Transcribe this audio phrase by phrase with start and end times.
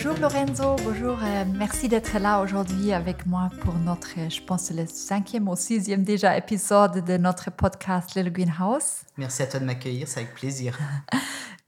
[0.00, 4.86] Bonjour Lorenzo, bonjour, euh, merci d'être là aujourd'hui avec moi pour notre, je pense, le
[4.86, 9.02] cinquième ou sixième déjà épisode de notre podcast Little Greenhouse.
[9.16, 10.78] Merci à toi de m'accueillir, c'est avec plaisir.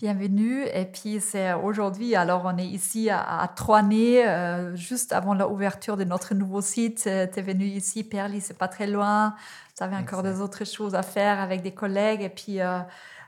[0.01, 0.65] Bienvenue.
[0.73, 5.97] Et puis c'est aujourd'hui, alors on est ici à, à Troyes, euh, juste avant l'ouverture
[5.97, 7.05] de notre nouveau site.
[7.09, 9.35] Euh, tu es venu ici, Perly, c'est pas très loin.
[9.77, 12.23] Tu avais encore des autres choses à faire avec des collègues.
[12.23, 12.79] Et puis euh,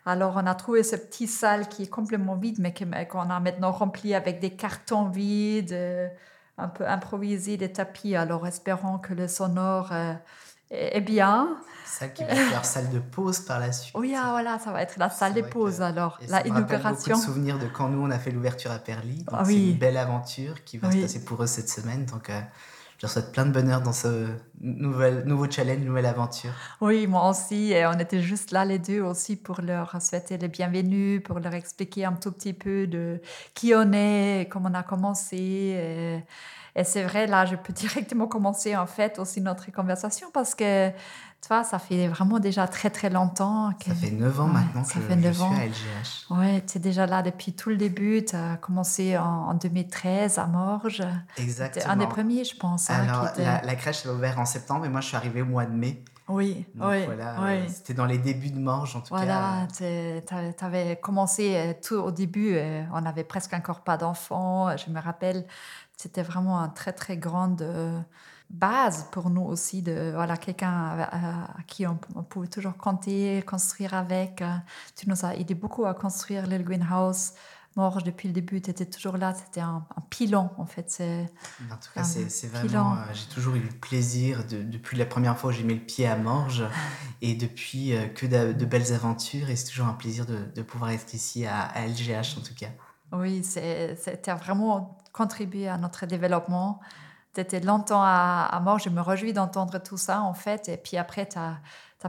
[0.06, 2.74] alors on a trouvé ce petit salle qui est complètement vide, mais
[3.06, 6.08] qu'on a maintenant rempli avec des cartons vides, euh,
[6.58, 8.16] un peu improvisé, des tapis.
[8.16, 10.18] Alors espérons que le sonore est
[10.74, 11.58] est bien.
[11.84, 13.94] Salle qui va faire salle de pause par la suite.
[13.94, 16.40] Oui, ah, voilà, ça va être la salle C'est des vrai que- alors, Et ça
[16.40, 17.14] la inauguration.
[17.14, 19.18] beaucoup de souvenirs de quand nous on a fait l'ouverture à Perly.
[19.24, 19.72] Donc Ah c'est oui.
[19.72, 20.96] une belle aventure qui va Oui.
[20.96, 22.06] se passer pour eux cette semaine.
[22.06, 22.40] Donc euh,
[22.98, 24.28] je leur souhaite plein de bonheur dans ce
[24.60, 26.52] nouvel, nouveau challenge, nouvelle aventure.
[26.80, 27.74] Oui, moi aussi.
[27.86, 32.04] On était juste là les deux aussi pour leur souhaiter les bienvenus, pour leur expliquer
[32.04, 33.20] un tout petit peu de
[33.54, 36.22] qui on est, comment on a commencé.
[36.74, 40.90] Et c'est vrai, là, je peux directement commencer en fait aussi notre conversation parce que,
[41.42, 43.72] tu vois, ça fait vraiment déjà très très longtemps.
[43.78, 43.86] Que...
[43.86, 45.52] Ça fait 9 ans Ouais, maintenant ça que fait je neuf suis ans.
[45.56, 46.30] à LGH.
[46.30, 48.24] Ouais, tu es déjà là depuis tout le début.
[48.24, 51.02] Tu as commencé en, en 2013 à Morges.
[51.36, 51.90] Exactement.
[51.92, 52.88] un des premiers, je pense.
[52.90, 55.16] hein, Alors, était- la, la crèche elle a ouvert en septembre et moi je suis
[55.16, 56.04] arrivé au mois de mai.
[56.28, 57.50] Oui, Donc oui, voilà, oui.
[57.50, 60.22] euh, c'était dans les débuts de Morges en tout Voilà, cas.
[60.56, 64.74] tu avais commencé euh, tout au début, euh, on n'avait presque encore pas d'enfants.
[64.76, 65.44] Je me rappelle,
[65.96, 67.98] c'était vraiment une très très grande euh,
[68.52, 71.02] base pour nous aussi de voilà quelqu'un à,
[71.56, 74.42] à- qui on, on pouvait toujours compter, construire avec.
[74.42, 74.54] Euh,
[74.96, 77.32] Tu nous as aidé beaucoup à construire le greenhouse.
[77.74, 80.90] Morge, depuis le début, tu étais toujours là, c'était un, un pilon en fait.
[80.90, 81.32] C'est
[81.70, 82.92] En tout cas, c'est vraiment.
[82.92, 85.80] euh, j'ai toujours eu le plaisir, de- depuis la première fois où j'ai mis le
[85.80, 86.64] pied à Morges,
[87.22, 90.60] et depuis euh, que de, de belles aventures, et c'est toujours un plaisir de, de
[90.62, 92.68] pouvoir être ici à, à LGH en tout cas.
[93.12, 93.42] Oui,
[94.26, 96.78] as vraiment contribué à notre développement.
[97.34, 98.78] Tu étais longtemps à, mort.
[98.78, 100.68] Je me réjouis d'entendre tout ça, en fait.
[100.68, 101.60] Et puis après, tu as,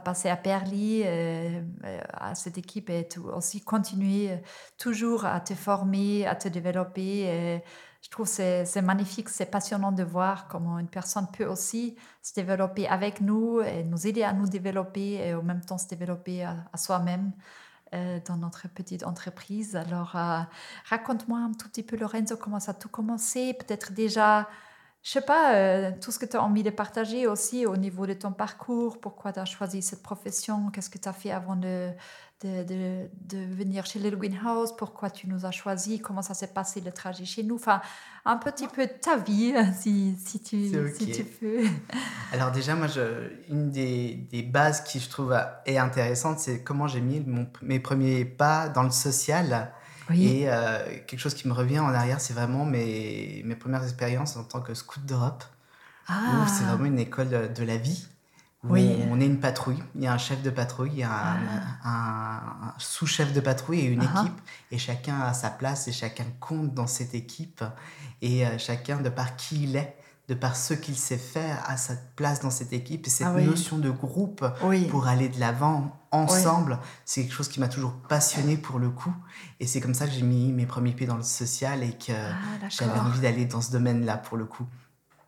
[0.04, 4.38] passé à Perly, euh, euh, à cette équipe, et tu aussi continué euh,
[4.78, 7.62] toujours à te former, à te développer.
[8.02, 12.34] Je trouve que c'est magnifique, c'est passionnant de voir comment une personne peut aussi se
[12.34, 16.44] développer avec nous et nous aider à nous développer et en même temps se développer
[16.44, 17.32] à, soi-même
[18.28, 19.78] dans notre petite entreprise.
[19.78, 20.18] Alors,
[20.90, 23.54] raconte-moi un tout petit peu, Lorenzo, comment ça a tout commencé?
[23.54, 24.50] Peut-être déjà,
[25.04, 28.08] je sais pas, euh, tout ce que tu as envie de partager aussi au niveau
[28.08, 31.58] de ton parcours, pourquoi tu as choisi cette profession, qu'est-ce que tu as fait avant
[31.58, 31.90] de,
[32.42, 36.54] de, de, de venir chez Little Greenhouse, pourquoi tu nous as choisi, comment ça s'est
[36.54, 37.56] passé le trajet chez nous.
[37.56, 37.82] Enfin,
[38.24, 41.64] un petit peu de ta vie, si, si, tu, C'est si tu peux.
[42.32, 46.88] Alors déjà, moi, je, une des, des bases qui je trouve est intéressante, c'est comment
[46.88, 49.74] j'ai mis mon- mes premiers pas dans le social.
[50.10, 53.84] Oui, Et euh, quelque chose qui me revient en arrière, c'est vraiment mes, mes premières
[53.84, 55.44] expériences en tant que scout d'Europe.
[56.10, 58.08] où c'est vraiment une école de, la vie.
[58.64, 58.72] Où Ah.
[58.72, 58.98] Oui.
[59.10, 61.38] On est une patrouille, il y a un chef de patrouille, il y a un,
[61.86, 64.22] un- un sous-chef de patrouille et une Ah.
[64.22, 64.42] équipe.
[64.72, 67.64] Et chacun a sa place et chacun compte dans cette équipe.
[68.22, 69.96] Et euh, chacun, de par qui il est,
[70.30, 73.06] de par ce qu'il sait faire, a sa place dans cette équipe.
[73.08, 73.46] Et cette Ah oui.
[73.46, 74.86] notion de groupe oui.
[74.86, 79.14] pour aller de l'avant ensemble, c'est quelque chose qui m'a toujours passionné pour le coup.
[79.60, 82.14] Et c'est comme ça que j'ai mis mes premiers pieds dans le social et que
[82.14, 83.08] Ah, j'avais d'accord.
[83.08, 84.66] envie d'aller dans ce domaine-là pour le coup.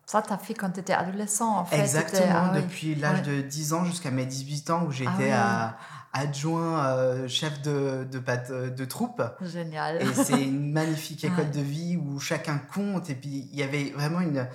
[0.06, 1.80] Ça, tu as fait quand tu étais adolescent, en fait.
[1.80, 5.76] Exactement, ah depuis l'âge de 10 ans jusqu'à mes 18 ans où j'étais Ah
[6.12, 9.20] à- adjoint euh, chef de, de, pat- de troupe.
[9.42, 10.00] Génial.
[10.00, 11.50] Et c'est une magnifique école Ouais.
[11.50, 13.10] de vie où chacun compte.
[13.10, 14.46] Et puis il y avait vraiment une,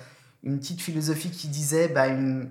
[0.42, 2.50] une petite philosophie qui disait bah, une,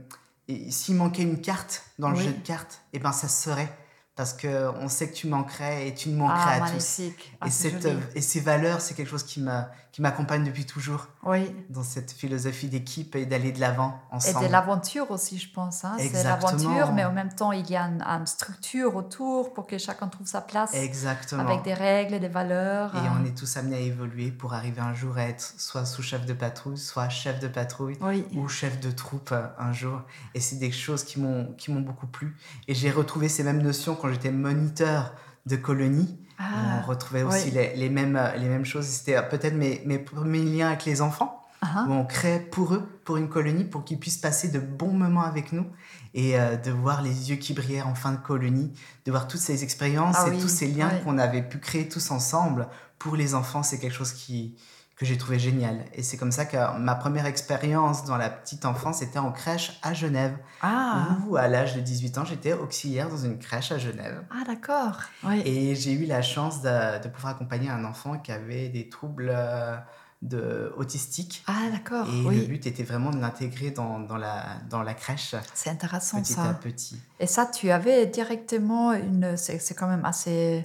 [0.70, 2.24] s'il manquait une carte dans le Oui.
[2.24, 3.72] jeu de cartes, et ben ça se serait.
[4.16, 7.00] Parce qu'on sait que tu manquerais et tu manquerais ah, à tous.
[7.00, 7.38] magnifique.
[7.40, 11.08] Ah, et, cette, et ces valeurs, c'est quelque chose qui m'a- qui m'accompagne depuis toujours
[11.24, 14.48] Oui, dans cette philosophie d'équipe et d'aller de l'avant et ensemble.
[14.48, 15.84] de l'aventure aussi, je pense.
[15.84, 15.98] hein.
[16.00, 19.78] C'est l'aventure, mais en même temps, il y a une, une structure autour pour que
[19.78, 21.44] chacun trouve sa place, Exactement.
[21.46, 22.96] avec des règles, des valeurs.
[22.96, 23.12] Et euh.
[23.22, 26.34] on est tous amenés à évoluer pour arriver un jour à être soit sous-chef de
[26.34, 30.00] patrouille, soit chef de patrouille Oui, ou chef de troupe euh, un jour.
[30.34, 32.38] Et c'est des choses qui m'ont qui m'ont beaucoup plu.
[32.70, 35.14] Et j'ai retrouvé ces mêmes notions quand j'étais moniteur
[35.46, 36.18] de colonie.
[36.38, 37.52] Ah, on retrouvait aussi oui.
[37.52, 38.86] les, les mêmes, euh, les mêmes choses.
[38.86, 42.74] C'était euh, peut-être mes, mes premiers liens avec les enfants, ah, où on crée pour
[42.74, 45.68] eux, pour une colonie, pour qu'ils puissent passer de bons moments avec nous
[46.16, 48.74] et euh, de voir les yeux qui brillaient en fin de colonie,
[49.06, 51.88] de voir toutes ces expériences Ah et oui, tous ces liens qu'on avait pu créer
[51.88, 52.68] tous ensemble
[52.98, 53.62] pour les enfants.
[53.62, 54.56] C'est quelque chose qui,
[55.02, 55.84] que j'ai trouvé génial.
[55.96, 59.80] Et c'est comme ça que ma première expérience dans la petite enfance était en crèche
[59.82, 63.80] à Genève, ah, où à l'âge de 18 ans, j'étais auxiliaire dans une crèche à
[63.80, 64.22] Genève.
[64.30, 65.00] ah, d'accord.
[65.24, 65.42] Oui.
[65.44, 69.32] Et j'ai eu la chance de, de pouvoir accompagner un enfant qui avait des troubles
[69.34, 69.76] euh,
[70.22, 71.44] de autistique.
[71.48, 72.06] Ah, d'accord.
[72.08, 72.40] Et oui.
[72.42, 76.34] le but était vraiment de l'intégrer dans, dans, la, dans la crèche C'est intéressant petit
[76.34, 76.44] ça.
[76.44, 77.02] à petit.
[77.20, 79.36] Et ça, tu avais directement une.
[79.36, 80.64] C'est c'est quand même assez,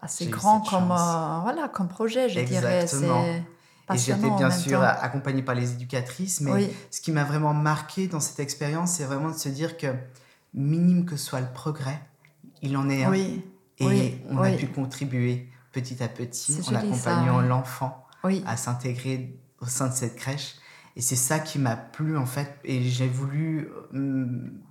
[0.00, 2.82] assez grand comme, euh, voilà, comme projet, je dirais.
[2.82, 3.24] Exactement.
[3.94, 4.86] Et j'étais en bien sûr temps.
[4.86, 9.04] accompagnée par les éducatrices, mais Oui, ce qui m'a vraiment marqué dans cette expérience, c'est
[9.04, 9.86] vraiment de se dire que,
[10.54, 12.00] minime que soit le progrès,
[12.62, 13.10] il en est un.
[13.10, 13.44] oui,
[13.78, 18.04] Et oui, on a pu contribuer petit à petit en accompagnant l'enfant
[18.44, 20.56] à s'intégrer au sein de cette crèche.
[20.96, 22.58] Et c'est ça qui m'a plu en fait.
[22.64, 24.26] Et j'ai voulu euh,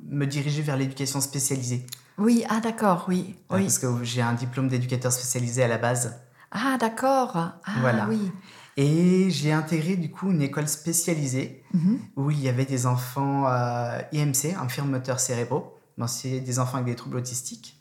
[0.09, 1.85] me diriger vers l'éducation spécialisée.
[2.17, 3.35] Oui, ah, d'accord, oui.
[3.51, 3.61] oui.
[3.63, 6.19] Parce que j'ai un diplôme d'éducateur spécialisé à la base.
[6.51, 7.35] Ah, d'accord.
[7.35, 8.07] Ah, Voilà.
[8.09, 8.31] oui.
[8.77, 11.99] Et j'ai intégré du coup une école spécialisée Mhm.
[12.17, 15.77] où il y avait des enfants euh, IMC, infirmes moteurs cérébraux,
[16.23, 17.79] des enfants avec des troubles autistiques,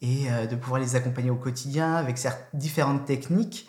[0.00, 2.16] et euh, de pouvoir les accompagner au quotidien avec
[2.54, 3.68] différentes techniques,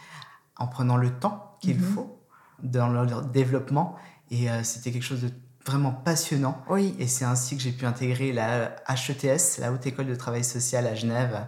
[0.57, 1.83] en prenant le temps qu'il Mhm.
[1.83, 2.19] faut
[2.61, 3.95] dans leur développement.
[4.29, 5.31] Et euh, c'était quelque chose de
[5.65, 6.63] vraiment passionnant.
[6.69, 6.95] Oui.
[6.99, 10.85] Et c'est ainsi que j'ai pu intégrer la HETS, la Haute École de Travail Social
[10.87, 11.45] à Genève,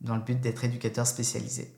[0.00, 1.74] dans le but d'être éducateur spécialisé.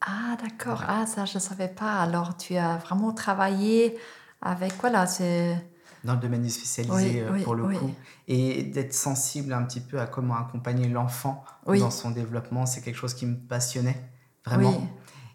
[0.00, 0.82] Ah, d'accord.
[0.88, 2.00] Ah, ça, je ne savais pas.
[2.00, 3.98] Alors, tu as vraiment travaillé
[4.40, 4.72] avec.
[4.80, 5.56] Voilà, c'est.
[6.04, 7.76] dans le domaine du spécialisé Oui, euh, oui, pour le oui.
[7.78, 7.90] coup.
[8.26, 12.96] Et d'être sensible un petit peu à comment accompagner l'enfant dans son développement, c'est quelque
[12.96, 14.00] chose qui me passionnait
[14.46, 14.74] vraiment.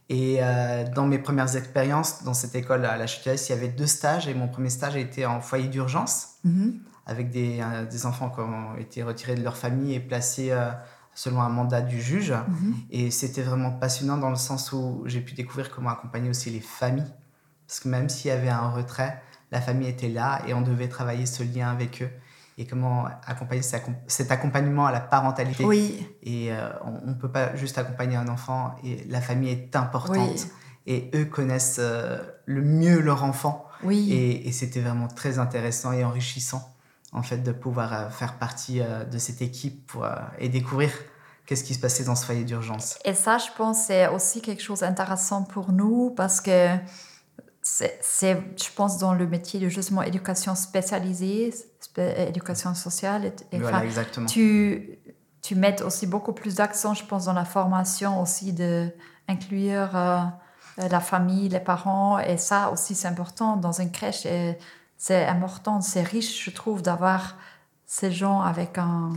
[0.09, 3.67] Et euh, dans mes premières expériences dans cette école à la HTS, il y avait
[3.69, 6.79] deux stages et mon premier stage a été en foyer d'urgence Mhm.
[7.07, 10.69] avec des, euh, des enfants qui ont été retirés de leur famille et placés euh,
[11.15, 12.31] selon un mandat du juge.
[12.31, 12.75] Mhm.
[12.91, 16.59] Et c'était vraiment passionnant dans le sens où j'ai pu découvrir comment accompagner aussi les
[16.59, 17.11] familles.
[17.67, 19.19] Parce que même s'il y avait un retrait,
[19.51, 22.09] la famille était là et on devait travailler ce lien avec eux.
[22.57, 25.65] Et comment accompagner cet accom- cet accompagnement à la parentalité.
[25.65, 26.07] Oui.
[26.23, 30.29] Et euh, on ne peut pas juste accompagner un enfant et la famille est importante.
[30.29, 30.45] Oui.
[30.87, 33.65] Et eux connaissent euh, le mieux leur enfant.
[33.83, 34.09] Oui.
[34.13, 36.74] Et, et c'était vraiment très intéressant et enrichissant,
[37.19, 40.91] en fait, de pouvoir euh, faire partie euh, de cette équipe pour, euh, et découvrir
[41.45, 42.97] qu'est-ce qui se passait dans ce foyer d'urgence.
[43.05, 46.75] Et ça, je pense, c'est aussi quelque chose d'intéressant pour nous parce que
[47.61, 53.59] c'est, je pense, dans le métier de justement éducation spécialisée, spé- éducation sociale, et, et
[53.59, 54.27] Voilà, enfin, exactement.
[54.27, 54.99] tu,
[55.41, 58.89] tu mets aussi beaucoup plus d'accent, je pense, dans la formation aussi de
[59.27, 60.19] inclure euh,
[60.77, 62.19] la famille, les parents.
[62.19, 64.25] Et ça aussi, c'est important dans une crèche.
[64.27, 64.57] Et
[64.97, 67.35] c'est important, c'est riche, je trouve, d'avoir
[67.85, 69.13] ces gens avec un,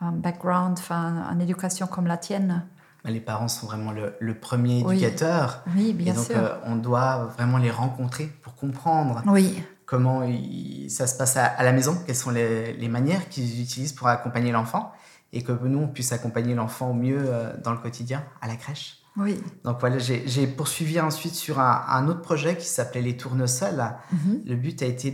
[0.00, 2.64] un background, enfin, une éducation comme la tienne.
[3.04, 4.96] Les parents sont vraiment le, le premier Oui.
[4.96, 5.62] éducateur.
[5.76, 6.36] Oui, Et bien donc, sûr.
[6.36, 11.44] euh, on doit vraiment les rencontrer pour comprendre oui, comment il- ça se passe à,
[11.46, 14.92] à la maison, quelles sont les, les manières qu'ils utilisent pour accompagner l'enfant,
[15.32, 18.56] et que nous, on puisse accompagner l'enfant au mieux euh, dans le quotidien, à la
[18.56, 18.98] crèche.
[19.18, 19.40] Oui.
[19.64, 23.94] Donc voilà, j'ai poursuivi ensuite sur un, un autre projet qui s'appelait Les Tournesols.
[24.12, 25.10] Mhm, Le but a été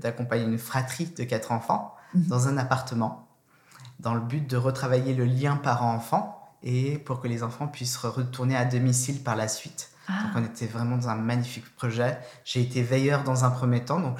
[0.00, 2.26] d'accompagner de, une fratrie de quatre enfants Mhm.
[2.28, 3.28] dans un appartement,
[4.00, 8.56] dans le but de retravailler le lien parent-enfant et pour que les enfants puissent retourner
[8.56, 9.90] à domicile par la suite.
[10.08, 12.16] Ah, Donc on était vraiment dans un magnifique projet.
[12.44, 14.18] J'ai été veilleur dans un premier temps, donc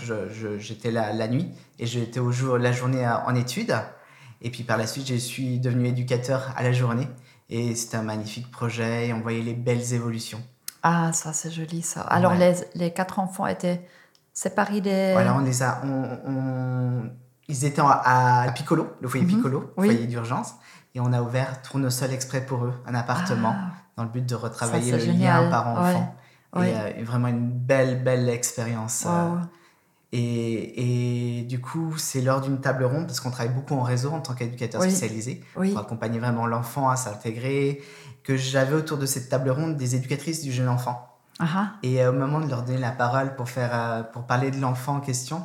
[0.58, 3.74] j'étais là la nuit et j'étais au jour, la journée à- en études.
[4.42, 7.08] Et puis par la suite, je suis devenu éducateur à la journée.
[7.48, 10.42] Et c'était un magnifique projet et on voyait les belles évolutions.
[10.82, 12.02] ah, ça, c'est joli, ça.
[12.02, 12.38] Alors, Ouais.
[12.74, 13.84] les, les quatre enfants étaient
[14.32, 15.10] séparés des...
[15.14, 15.80] Voilà, on les a.
[15.84, 17.10] on- on-
[17.48, 19.30] Ils étaient en- à Piccolo, le foyer Mhm.
[19.32, 19.86] Piccolo, Oui.
[19.88, 20.54] foyer d'urgence.
[20.94, 24.34] Et on a ouvert Tournesol exprès pour eux, un appartement, Ah, dans le but de
[24.34, 25.50] retravailler le c'est lien génial.
[25.50, 26.14] parent-enfant.
[26.56, 29.04] Ouais, Et euh, vraiment une belle, belle expérience.
[29.06, 29.38] euh, wow.
[30.18, 34.10] Et, et du coup, c'est lors d'une table ronde, parce qu'on travaille beaucoup en réseau
[34.12, 34.88] en tant qu'éducateur Oui.
[34.90, 37.82] spécialisé, Oui, pour accompagner vraiment l'enfant à s'intégrer,
[38.22, 41.06] que j'avais autour de cette table ronde des éducatrices du jeune enfant.
[41.38, 41.72] ah, ah.
[41.82, 44.58] Et euh, au moment de leur donner la parole pour, faire, euh, pour parler de
[44.58, 45.42] l'enfant en question,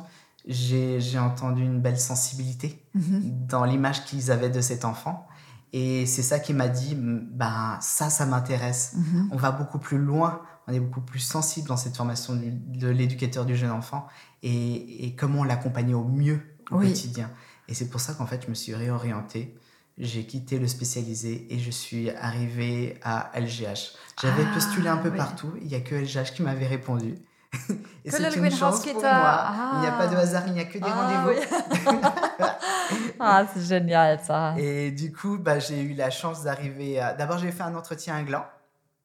[0.48, 3.46] j'ai entendu une belle sensibilité Mhm.
[3.48, 5.26] dans l'image qu'ils avaient de cet enfant.
[5.74, 8.94] Et c'est ça qui m'a dit, ben ça, ça m'intéresse.
[8.96, 9.28] Mhm.
[9.32, 12.88] On va beaucoup plus loin, on est beaucoup plus sensible dans cette formation du- de
[12.88, 14.06] l'éducateur du jeune enfant
[14.42, 16.88] et, et comment l'accompagner au mieux au Oui.
[16.88, 17.30] quotidien.
[17.68, 19.56] Et c'est pour ça qu'en fait, je me suis réorienté.
[19.98, 23.92] J'ai quitté le spécialisé et je suis arrivé à LGH.
[24.20, 25.16] J'avais Ah, postulé un peu oui.
[25.18, 27.14] partout, il n'y a que LGH qui m'avait répondu.
[28.04, 29.52] et c'est une chance pour moi.
[29.74, 30.20] Il n'y a pas de Ah.
[30.20, 31.40] hasard, il n'y a que des Ah, rendez-vous.
[31.40, 31.96] oui.
[33.20, 34.54] ah, c'est génial, ça.
[34.56, 37.12] Et du coup, bah, j'ai eu la chance d'arriver à...
[37.12, 38.44] D'abord, j'ai fait un entretien à Gland.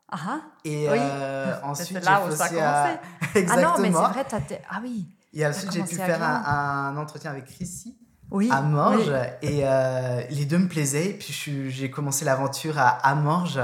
[0.10, 0.42] Ah, ah.
[0.64, 0.98] Et Oui.
[1.00, 3.00] euh, ensuite, là j'ai où ça a à- commencé.
[3.22, 3.68] Ah Exactement.
[3.76, 6.98] non, mais c'est vrai, t'as été- Ah oui, Et ensuite, j'ai pu faire un, un
[6.98, 7.98] entretien avec Chrissy
[8.32, 8.50] oui.
[8.52, 9.12] à Morges.
[9.12, 9.48] oui.
[9.50, 11.12] Et euh, les deux me plaisaient.
[11.12, 13.60] Et puis, j'ai commencé l'aventure à, à Morges,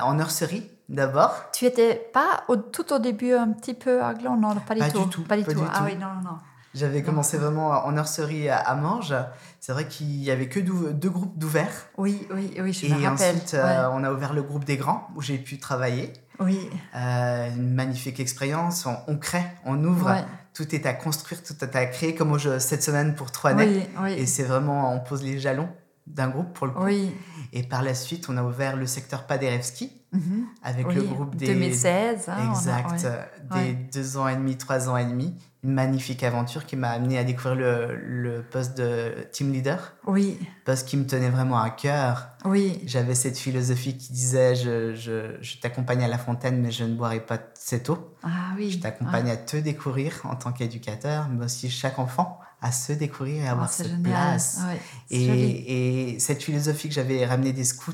[0.00, 0.70] en nurserie.
[0.88, 1.32] d'abord.
[1.52, 4.88] Tu étais pas au, tout au début un petit peu à Gland Non, pas, Pas
[4.90, 5.22] du tout.
[5.22, 5.60] Pas du pas tout.
[5.60, 5.84] du ah tout.
[5.84, 6.38] oui, non, non, non.
[6.74, 9.14] J'avais commencé vraiment en nurserie à, à Morges.
[9.60, 11.86] C'est vrai qu'il y avait que deux groupes d'ouverts.
[11.96, 13.36] Oui, oui, oui, je Et me rappelle.
[13.36, 16.12] ensuite, euh, on a ouvert le groupe des grands où j'ai pu travailler.
[16.40, 18.86] Oui, Euh, une magnifique expérience.
[18.86, 20.10] On, on crée, on ouvre.
[20.10, 20.24] Ouais.
[20.52, 23.54] Tout est à construire, tout est à créer, comme au jeu cette semaine pour trois
[23.54, 23.88] nez.
[24.00, 24.26] oui, Et oui.
[24.26, 25.68] c'est vraiment, on pose les jalons
[26.06, 26.84] d'un groupe pour le coup.
[26.84, 27.12] Oui.
[27.52, 30.44] Et par la suite, on a ouvert le secteur Paderewski Mhm.
[30.62, 32.28] avec Oui, le groupe des 2016.
[32.28, 33.58] hein, a- exact, ouais.
[33.64, 33.88] des Ouais.
[33.92, 35.34] deux ans et demi, trois ans et demi.
[35.64, 40.38] Une magnifique aventure qui m'a amené à découvrir le, le poste de team leader, Oui,
[40.66, 42.28] poste qui me tenait vraiment à cœur.
[42.44, 46.84] oui, J'avais cette philosophie qui disait je, je, je t'accompagne à la fontaine, mais je
[46.84, 48.14] ne boirai pas cette eau.
[48.22, 48.70] ah oui.
[48.72, 53.42] Je t'accompagne à te découvrir en tant qu'éducateur, mais aussi chaque enfant à se découvrir
[53.42, 54.02] et à Ah, avoir cette génial.
[54.02, 54.60] place.
[54.68, 54.78] Ouais.
[55.10, 57.92] Et, et cette philosophie que j'avais ramenée des scouts,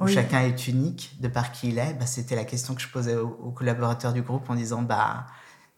[0.00, 0.12] où Oui.
[0.12, 3.14] chacun est unique de par qui il est, bah, c'était la question que je posais
[3.14, 5.26] aux, aux collaborateurs du groupe en disant bah,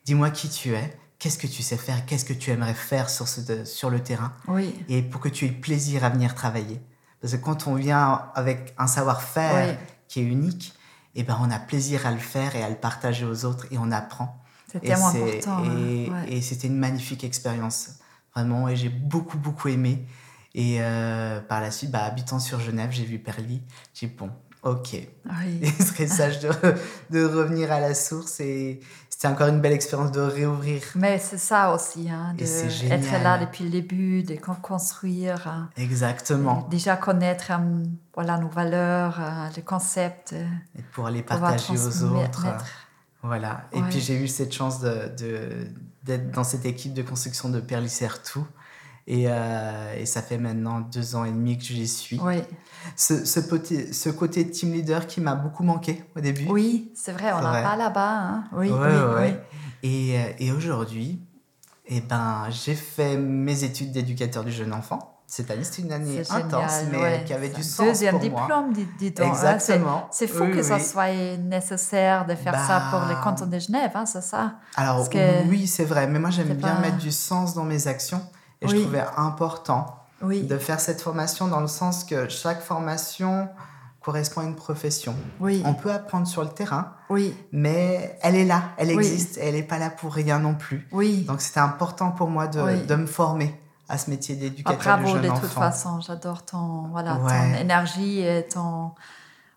[0.06, 3.26] Dis-moi qui tu es, qu'est-ce que tu sais faire, qu'est-ce que tu aimerais faire sur,
[3.28, 6.80] ce, sur le terrain, Oui, et pour que tu aies plaisir à venir travailler.
[7.20, 9.74] Parce que quand on vient avec un savoir-faire Oui.
[10.06, 10.74] qui est unique,
[11.14, 13.78] et ben on a plaisir à le faire et à le partager aux autres et
[13.78, 14.40] on apprend.
[14.70, 15.64] c'est tellement important.
[15.64, 16.32] Et, hein, ouais.
[16.34, 17.90] et c'était une magnifique expérience,
[18.34, 20.06] vraiment, et j'ai beaucoup, beaucoup aimé.
[20.54, 23.62] Et euh, par la suite, bah, habitant sur Genève, j'ai vu Perly.
[23.94, 24.30] J'ai dit, bon,
[24.62, 25.60] ok, Oui.
[25.62, 26.76] il serait sage de, re-
[27.10, 28.38] de revenir à la source.
[28.40, 28.80] Et
[29.20, 30.80] c'était encore une belle expérience de réouvrir.
[30.94, 32.44] Mais c'est ça aussi, hein, de
[32.92, 36.68] être là depuis le début, de con- construire, hein, Exactement.
[36.70, 37.82] déjà connaître euh,
[38.14, 40.46] voilà, nos valeurs, euh, les concepts, euh,
[40.76, 42.46] Et de pouvoir les partager aux autres.
[43.24, 43.62] Voilà.
[43.72, 45.66] Et puis j'ai eu cette chance de, de-
[46.04, 48.46] d'être dans cette équipe de construction de Perly Sertou.
[49.10, 52.20] Et, euh, et ça fait maintenant deux ans et demi que j'y suis.
[52.22, 52.42] Oui,
[52.94, 56.44] Ce, ce, côté, ce côté team leader qui m'a beaucoup manqué au début.
[56.50, 58.12] oui c'est vrai, on n'a pas là-bas.
[58.20, 58.44] Hein.
[58.52, 59.40] Oui, Ouais, oui, ouais,
[59.82, 60.10] oui.
[60.12, 61.22] Et, euh, et aujourd'hui,
[61.86, 65.14] eh ben, j'ai fait mes études d'éducateur du jeune enfant.
[65.26, 67.24] Cette année, c'était une année intense, génial, mais ouais.
[67.26, 68.40] qui avait du sens Deuxième pour moi.
[68.42, 69.26] diplôme, dis, dis donc.
[69.26, 70.08] hein, c'est- Exactement.
[70.10, 70.84] C'est fou Oui, que ça oui.
[70.84, 74.56] soit nécessaire de faire ça pour les Bah, cantons de Genève, hein, c'est ça?
[74.74, 77.86] Alors que oui, c'est vrai, mais moi j'aime bien pas- mettre du sens dans mes
[77.88, 78.20] actions
[78.60, 78.82] et je Oui.
[78.82, 83.48] trouvais important Oui, de faire cette formation dans le sens que chaque formation
[84.00, 85.14] correspond à une profession.
[85.40, 88.96] oui, On peut apprendre sur le terrain, oui, mais elle est là, elle Oui.
[88.96, 90.88] existe, elle n'est pas là pour rien non plus.
[90.92, 91.22] oui.
[91.24, 94.84] Donc c'était important pour moi de, de me former à ce métier Ah, d'éducateur du
[95.02, 95.40] bravo jeune de enfant.
[95.40, 97.60] toute façon, j'adore ton, voilà, ton Ouais.
[97.60, 98.92] énergie et ton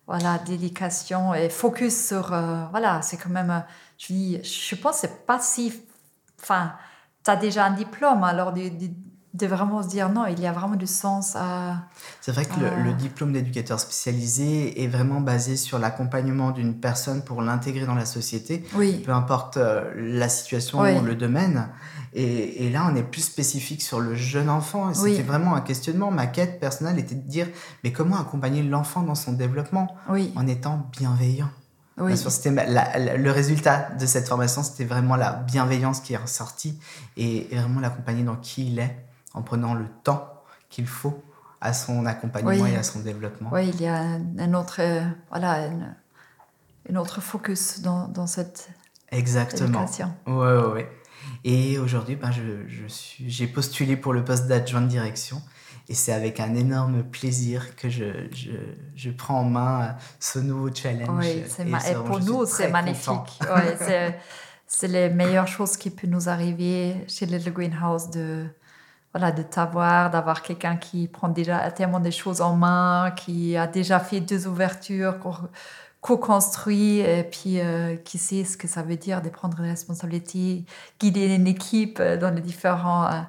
[0.07, 2.33] voilà, dédication et focus sur.
[2.33, 3.49] euh, voilà, c'est quand même.
[3.49, 3.59] euh,
[3.97, 5.73] Je, dis, je pense que c'est pas si.
[6.41, 6.73] Enfin,
[7.23, 8.89] tu as déjà un diplôme, alors de, de,
[9.33, 11.83] de vraiment se dire non, il y a vraiment du sens à.
[12.19, 17.23] C'est vrai que le- le, diplôme d'éducateur spécialisé est vraiment basé sur l'accompagnement d'une personne
[17.23, 20.97] pour l'intégrer dans la société, Oui, peu importe euh, la situation Oui.
[20.97, 21.69] ou le domaine.
[22.13, 24.91] Et, et là, on est plus spécifique sur le jeune enfant.
[24.91, 25.11] Et Oui.
[25.11, 26.11] C'était vraiment un questionnement.
[26.11, 27.47] Ma quête personnelle était de dire,
[27.85, 31.49] mais comment accompagner l'enfant dans son développement oui, en étant bienveillant?
[31.97, 32.07] Oui.
[32.07, 32.51] Bien sûr, c'était
[33.17, 36.79] le résultat de cette formation, c'était vraiment la bienveillance qui est ressortie
[37.17, 38.95] et, et vraiment l'accompagner dans qui il est,
[39.33, 40.27] en prenant le temps
[40.69, 41.23] qu'il faut
[41.59, 42.71] à son accompagnement Oui.
[42.71, 43.49] et à son développement.
[43.53, 45.95] Oui, il y a un, un autre, euh, voilà, une,
[46.89, 48.69] une autre focus dans, dans cette
[49.11, 49.81] Exactement.
[49.81, 50.13] éducation.
[50.25, 50.91] Ouais, ouais, ouais.
[51.43, 55.41] Et aujourd'hui, ben, je, je suis, j'ai postulé pour le poste d'adjoint de direction.
[55.89, 58.51] Et c'est avec un énorme plaisir que je, je,
[58.95, 61.25] je prends en main euh, ce nouveau challenge.
[61.25, 63.39] Oui, c'est Et ma- et pour nous, c'est magnifique.
[63.41, 63.75] Ouais,
[64.67, 68.45] c'est, les meilleures choses qui peuvent nous arriver chez Little Greenhouse de,
[69.13, 73.67] voilà, de t'avoir, d'avoir quelqu'un qui prend déjà tellement des choses en main, qui a
[73.67, 75.33] déjà fait deux ouvertures, co-
[76.01, 80.65] co-construit, et puis euh, qui sait ce que ça veut dire de prendre des responsabilités,
[80.99, 83.21] guider une équipe euh, dans les différentes euh,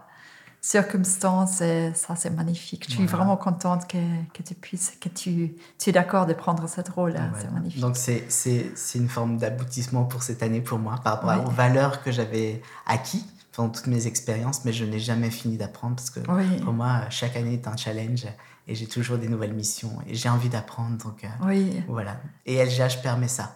[0.63, 1.61] circonstances.
[1.61, 2.85] Et ça, c'est magnifique.
[2.89, 3.17] Je suis Voilà.
[3.19, 3.99] vraiment contente que,
[4.33, 7.11] que tu puisses, que tu, tu es d'accord de prendre cette rôle.
[7.13, 7.31] Voilà.
[7.39, 7.81] C'est magnifique.
[7.81, 11.51] Donc c'est, c'est, c'est une forme d'aboutissement pour cette année pour moi par rapport aux
[11.51, 16.09] valeurs que j'avais acquis pendant toutes mes expériences, mais je n'ai jamais fini d'apprendre parce
[16.09, 16.61] que Oui.
[16.63, 18.25] pour moi, chaque année est un challenge
[18.67, 20.97] et j'ai toujours des nouvelles missions et j'ai envie d'apprendre.
[21.05, 22.17] Donc euh, Oui, voilà.
[22.47, 23.55] Et LGH permet ça.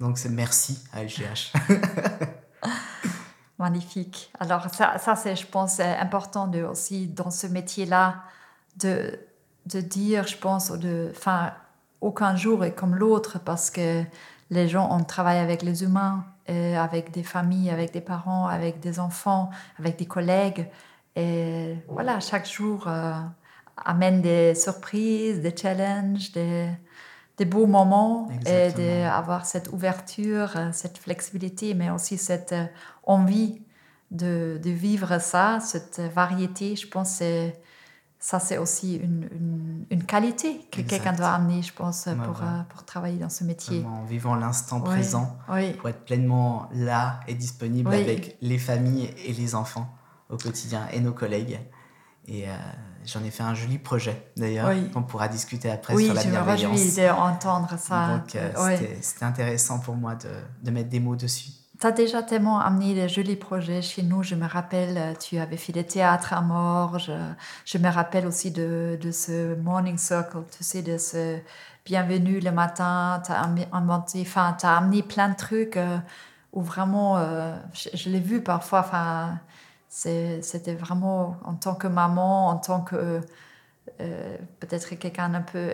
[0.00, 1.52] Donc c'est merci à LGH.
[4.40, 8.22] Alors ça, ça c'est, je pense, important de, aussi dans ce métier-là
[8.76, 9.18] de,
[9.66, 11.52] de dire, je pense, de, enfin,
[12.00, 14.02] aucun jour est comme l'autre parce que
[14.50, 18.80] les gens, on travaille avec les humains, et avec des familles, avec des parents, avec
[18.80, 20.68] des enfants, avec des collègues.
[21.16, 23.14] Et voilà, chaque jour euh,
[23.84, 26.68] amène des surprises, des challenges, des,
[27.36, 32.54] des beaux moments et d'avoir cette ouverture, cette flexibilité, mais aussi cette
[33.04, 33.60] envie
[34.10, 36.76] de, de vivre ça, cette variété.
[36.76, 37.50] Je pense que
[38.18, 42.84] ça, c'est aussi une, une, qualité que quelqu'un doit amener, je pense, pour, euh, pour,
[42.84, 43.84] travailler dans ce métier.
[43.84, 49.54] en vivant l'instant présent, pour être pleinement là et disponible avec les familles et les
[49.54, 49.88] enfants
[50.28, 51.60] au quotidien et nos collègues.
[52.26, 52.56] Et euh,
[53.06, 56.72] j'en ai fait un joli projet, d'ailleurs, qu'on pourra discuter après sur la bienveillance.
[56.72, 58.18] Oui, je me d'entendre ça.
[58.18, 60.28] Donc, euh, c'était intéressant pour moi de,
[60.62, 61.50] de mettre des mots dessus.
[61.78, 64.22] Tu as déjà tellement amené des jolis projets chez nous.
[64.22, 67.12] Je me rappelle, euh, tu avais fait des théâtres à Morges.
[67.66, 71.38] Je me rappelle aussi de, de ce Morning Circle, tu sais, de ce
[71.86, 73.22] Bienvenue le matin.
[73.24, 75.98] Tu as inventé, enfin, tu as amené plein de trucs euh,
[76.52, 79.38] où vraiment, euh, je, l'ai vu parfois, enfin,
[79.98, 83.20] c'était vraiment en tant que maman, en tant que
[84.60, 85.72] peut-être quelqu'un un peu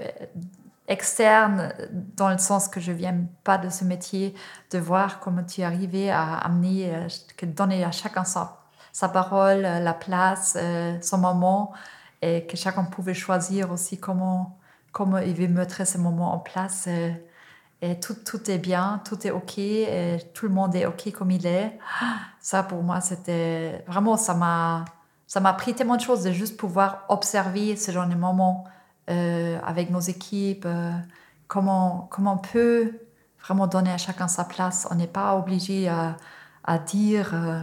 [0.89, 1.73] externe,
[2.17, 4.35] dans le sens que je viens pas de ce métier,
[4.71, 7.09] de voir comment tu arrivais à amener, euh,
[7.43, 11.73] donner à chacun sa, parole, euh, la place, euh, son moment,
[12.21, 14.59] et que chacun pouvait choisir aussi comment,
[14.93, 16.89] comment il veut mettre ce moment en place.
[18.01, 21.47] Tout, tout est bien, tout est OK, et tout le monde est OK comme il
[21.47, 21.79] est.
[22.41, 24.85] Ça, pour moi, c'était vraiment, ça m'a,
[25.27, 28.65] ça m'a pris tellement de choses de juste pouvoir observer ce genre de moments
[29.11, 30.93] euh, avec nos équipes, euh,
[31.49, 32.93] comment, comment on peut
[33.43, 34.87] vraiment donner à chacun sa place.
[34.91, 36.17] On n'est pas obligé à,
[36.65, 37.61] à dire euh,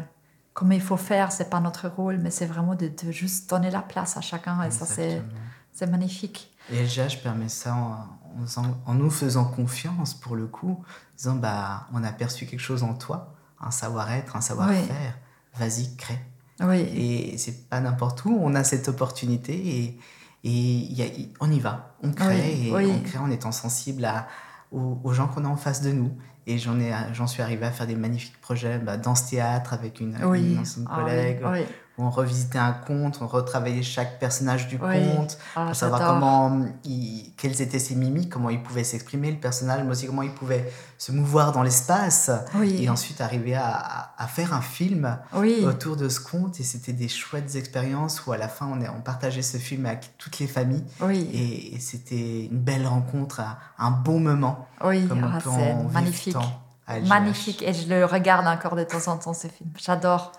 [0.54, 3.72] comment il faut faire, c'est pas notre rôle, mais c'est vraiment de, de, juste donner
[3.72, 5.22] la place à chacun et ça c'est,
[5.88, 6.54] magnifique.
[6.70, 8.19] Et je permet ça en,
[8.86, 10.84] en, nous faisant confiance pour le coup,
[11.18, 15.18] disant bah on a perçu quelque chose en toi, un savoir-être, un savoir-faire,
[15.56, 16.20] vas-y crée.
[16.62, 16.80] Oui.
[16.80, 20.00] Et c'est pas n'importe où, on a cette opportunité et,
[20.44, 21.06] et y a,
[21.40, 24.28] on y va, on crée, et on crée en étant sensible à,
[24.72, 26.12] aux, gens qu'on a en face de nous.
[26.48, 29.74] Et j'en, ai, j'en suis arrivé à faire des magnifiques projets bah, dans ce théâtre
[29.74, 31.42] avec une, une ancienne ah collègue,
[32.00, 37.34] on revisitait un conte, on retravaillait chaque personnage du conte ah, pour savoir comment il,
[37.38, 40.72] quelles étaient ses mimiques, comment il pouvait s'exprimer, le personnage, mais aussi comment il pouvait
[40.98, 42.32] se mouvoir dans l'espace.
[42.64, 45.18] Et ensuite arriver à, à, faire un film
[45.64, 46.60] autour de ce conte.
[46.60, 50.18] Et c'était des chouettes expériences où à la fin on, on partageait ce film avec
[50.18, 50.86] toutes les familles.
[51.34, 53.42] Et, c'était une belle rencontre,
[53.78, 54.68] un bon moment.
[54.84, 56.36] Oui, comme ah, c'est magnifique.
[57.08, 57.62] Magnifique.
[57.62, 59.70] Et je le regarde encore de temps en temps, ce film.
[59.78, 60.32] J'adore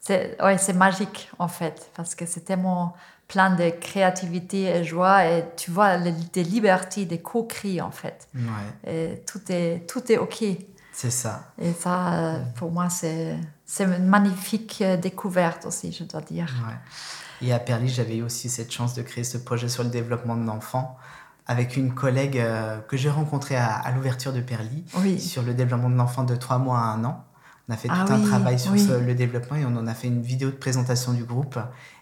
[0.00, 2.94] c'est ouais, magique en fait parce que c'est tellement
[3.28, 8.28] plein de créativité et joie et tu vois des libertés, des co-cris en fait.
[8.34, 8.92] Ouais.
[8.92, 10.44] Et tout est tout est ok.
[10.92, 11.52] C'est ça.
[11.58, 13.38] Et ça, pour moi, c'est
[13.78, 16.52] une magnifique euh, découverte aussi, je dois dire.
[16.66, 17.48] Ouais.
[17.48, 20.36] Et à Perly, j'avais eu aussi cette chance de créer ce projet sur le développement
[20.36, 20.98] de l'enfant
[21.46, 25.18] avec une collègue euh, que j'ai rencontrée à, à l'ouverture de Perly oui.
[25.18, 27.24] sur le développement de l'enfant de 3 mois à 1 an.
[27.70, 30.08] On a fait ah tout un travail sur le développement et on en a fait
[30.08, 31.56] une vidéo de présentation du groupe.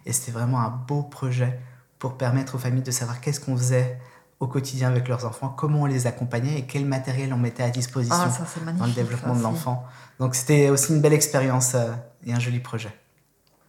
[0.07, 1.61] Et c'était vraiment un beau projet
[1.99, 3.99] pour permettre aux familles de savoir qu'est-ce qu'on faisait
[4.41, 7.69] au quotidien avec leurs enfants, comment on les accompagnait et quel matériel on mettait à
[7.69, 9.85] disposition ah, dans le développement de l'enfant.
[10.19, 11.93] Donc c'était aussi une belle expérience euh,
[12.25, 12.97] et un joli projet.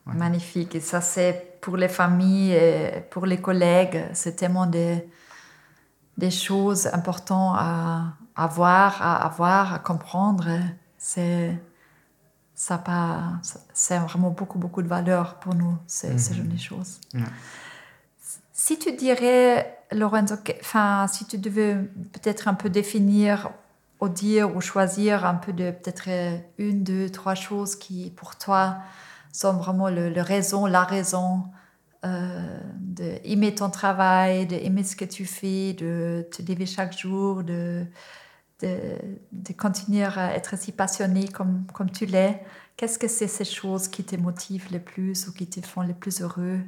[0.05, 0.75] Magnifique.
[0.75, 5.05] Et ça, c'est pour les familles, et pour les collègues, c'est tellement des,
[6.17, 10.47] des choses importantes à, à voir, à avoir, à comprendre.
[10.97, 11.55] C'est
[12.59, 13.39] ça pas,
[13.73, 16.43] c'est vraiment beaucoup, beaucoup de valeur pour nous, ces, ces mhm.
[16.43, 16.99] jolies choses.
[18.51, 21.75] Si tu dirais, Lorenzo, enfin, si tu devais
[22.11, 23.49] peut-être un peu définir
[24.01, 26.09] ou dire ou choisir un peu de peut-être
[26.57, 28.79] une, deux, trois choses qui pour toi
[29.31, 31.45] sont vraiment le, raison, la raison
[32.03, 37.85] euh, d'aimer ton travail, d'aimer ce que tu fais, de te lever chaque jour, de
[38.61, 42.43] de, continuer à être si passionné comme, comme tu l'es.
[42.77, 45.93] Qu'est-ce que c'est ces choses qui te motivent le plus ou qui te font le
[45.93, 46.59] plus heureux?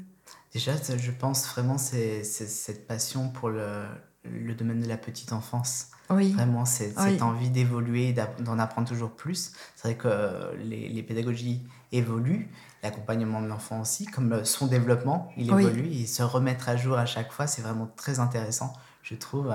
[0.53, 3.85] Déjà, je pense vraiment c'est cette passion pour le,
[4.23, 5.87] le, domaine de la petite enfance.
[6.09, 6.33] Oui.
[6.33, 9.53] Vraiment, cette envie d'évoluer, d'en apprendre toujours plus.
[9.77, 11.61] C'est vrai que les, les, pédagogies
[11.93, 12.49] évoluent,
[12.83, 17.05] l'accompagnement de l'enfant aussi, comme son développement, il évolue et se remettre à jour à
[17.05, 18.73] chaque fois, c'est vraiment très intéressant
[19.03, 19.53] je trouve.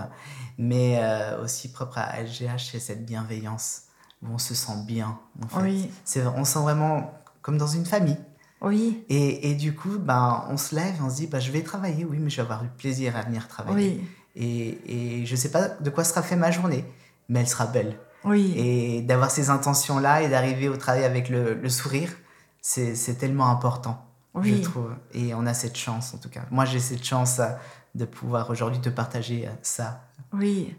[0.59, 3.83] Mais euh, aussi propre à LGH, c'est cette bienveillance
[4.23, 5.19] où on se sent bien.
[5.43, 5.61] En fait.
[5.63, 5.91] oui.
[6.37, 8.19] On se sent vraiment comme dans une famille.
[8.63, 9.05] Oui.
[9.09, 12.05] Et, et, du coup, ben, on se lève, on se dit, ben, je vais travailler,
[12.05, 14.01] oui, mais je vais avoir du plaisir à venir travailler.
[14.01, 14.09] Oui.
[14.35, 16.85] Et, et je ne sais pas de quoi sera fait ma journée,
[17.29, 17.99] mais elle sera belle.
[18.25, 18.55] Oui.
[18.57, 22.11] Et d'avoir ces intentions-là et d'arriver au travail avec le, le sourire,
[22.61, 24.05] c'est tellement important,
[24.35, 24.57] oui.
[24.57, 24.91] je trouve.
[25.13, 26.43] Et on a cette chance, en tout cas.
[26.51, 27.41] Moi, j'ai cette chance
[27.97, 30.77] de pouvoir aujourd'hui te partager euh, ça Oui,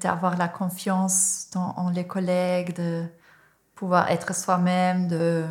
[0.00, 3.04] d'avoir la confiance dans, en les collègues, de
[3.74, 5.44] pouvoir être soi-même, de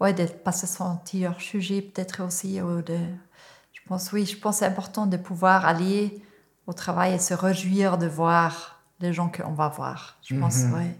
[0.00, 2.60] ouais, de pas se sentir jugé peut-être aussi.
[2.60, 2.96] Ou de,
[3.72, 6.22] je pense, oui, je pense c'est important de pouvoir aller
[6.66, 10.18] au travail et se réjouir de voir les gens qu'on va voir.
[10.22, 10.74] Je pense, mhm.
[10.74, 10.90] oui.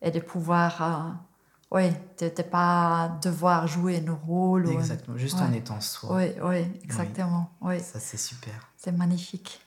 [0.00, 1.10] Et de pouvoir, euh,
[1.70, 4.70] oui, ne pas devoir jouer nos rôles.
[4.70, 6.16] Exactement, juste en étant soi.
[6.16, 7.50] Oui, oui, exactement.
[7.60, 7.80] Oui.
[7.80, 8.54] Ça, c'est super.
[8.76, 9.60] C'est magnifique.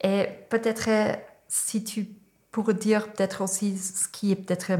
[0.00, 1.16] Et peut-être, euh,
[1.48, 2.08] si tu
[2.52, 4.78] pourrais dire peut-être aussi ce qui est peut-être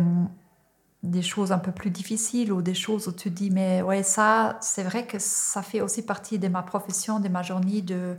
[1.02, 4.58] des choses un peu plus difficiles ou des choses où tu dis, mais ouais, ça,
[4.60, 8.16] c'est vrai que ça fait aussi partie de ma profession, de ma journée, de,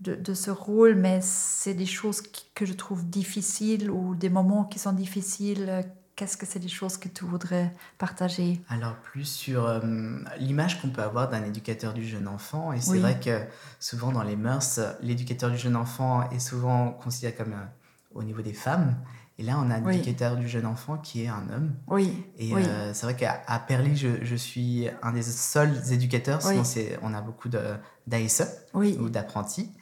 [0.00, 2.22] de, ce rôle, mais c'est des choses
[2.54, 5.84] que je trouve difficiles ou des moments qui sont difficiles.
[6.16, 8.60] Qu'est-ce que c'est des choses que tu voudrais partager?
[8.68, 9.80] Alors, plus sur euh,
[10.38, 12.72] l'image qu'on peut avoir d'un éducateur du jeune enfant.
[12.72, 13.40] Et c'est vrai que
[13.80, 17.64] souvent dans les mœurs, l'éducateur du jeune enfant est souvent considéré comme euh,
[18.14, 18.94] au niveau des femmes.
[19.38, 21.74] Et là, on a un éducateur du jeune enfant qui est un homme.
[21.88, 22.24] Oui.
[22.38, 26.40] Et euh, c'est vrai qu'à Perly, je, je, suis un des seuls éducateurs.
[26.40, 26.62] Sinon,
[27.02, 29.72] on a beaucoup d'ASE ou d'apprentis.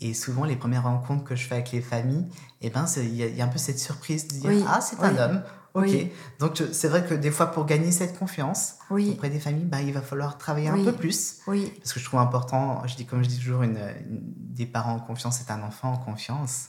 [0.00, 2.26] Et souvent, les premières rencontres que je fais avec les familles,
[2.62, 5.42] eh ben, il y, a un peu cette surprise de dire Ah, c'est un homme.
[5.74, 5.90] Ok.
[6.38, 9.92] Donc, c'est vrai que des fois, pour gagner cette confiance auprès des familles, bah, il
[9.92, 11.38] va falloir travailler un peu plus.
[11.46, 11.72] Oui.
[11.78, 15.00] Parce que je trouve important, je dis, comme je dis toujours, une, des parents en
[15.00, 16.68] confiance, c'est un enfant en confiance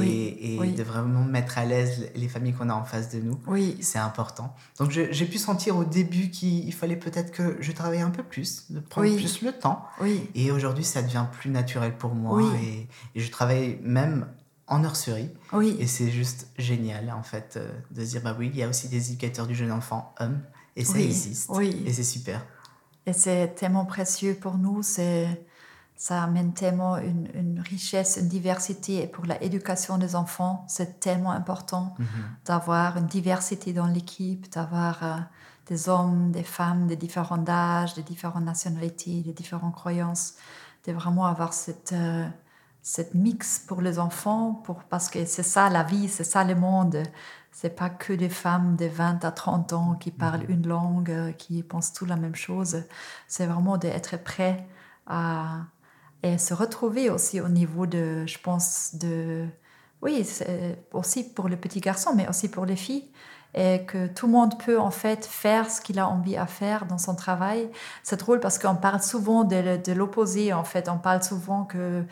[0.00, 3.38] et, de vraiment mettre à l'aise les familles qu'on a en face de nous.
[3.46, 3.76] Oui.
[3.80, 4.54] C'est important.
[4.78, 8.70] Donc j'ai pu sentir au début qu'il fallait peut-être que je travaille un peu plus,
[8.70, 9.84] de prendre plus le temps.
[10.00, 10.28] Oui.
[10.34, 12.42] Et aujourd'hui, ça devient plus naturel pour moi.
[12.62, 12.88] Et,
[13.20, 14.26] je travaille même
[14.72, 15.30] en nurserie.
[15.52, 15.76] Oui.
[15.78, 18.68] Et c'est juste génial, en fait, euh, de se dire, bah oui, il y a
[18.68, 20.40] aussi des éducateurs du jeune enfant, hommes,
[20.76, 21.50] et ça existe.
[21.50, 21.82] Oui.
[21.86, 22.44] Et c'est super.
[23.04, 24.82] Et c'est tellement précieux pour nous.
[24.82, 25.28] C'est
[25.94, 29.02] ça amène tellement une, richesse, une diversité.
[29.02, 32.06] Et pour l'éducation des enfants, c'est tellement important mhm.
[32.46, 35.16] d'avoir une diversité dans l'équipe, d'avoir euh,
[35.66, 40.34] des hommes, des femmes, des différents âges, des différentes nationalités, des différentes croyances,
[40.86, 42.26] de vraiment avoir cette, euh,
[42.82, 46.54] cette mix pour les enfants, pour, parce que c'est ça la vie, c'est ça le
[46.54, 47.02] monde.
[47.52, 50.50] C'est pas que des femmes de 20 à 30 ans qui parlent mhm.
[50.50, 52.84] une langue, euh, qui pensent tout la même chose.
[53.28, 54.66] C'est vraiment d'être prêt
[55.06, 55.60] à
[56.22, 59.46] et se retrouver aussi au niveau de, je pense, de,
[60.02, 60.26] oui,
[60.92, 63.10] aussi pour les petits garçons, mais aussi pour les filles,
[63.54, 66.86] et que tout le monde peut en fait faire ce qu'il a envie à faire
[66.86, 67.68] dans son travail.
[68.02, 72.04] C'est drôle parce qu'on parle souvent de, de l'opposé, en fait, on parle souvent que